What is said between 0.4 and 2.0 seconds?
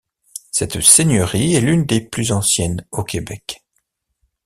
Cette seigneurie est l'une